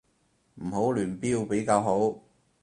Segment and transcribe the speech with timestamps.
[0.55, 2.21] 唔好亂標比較好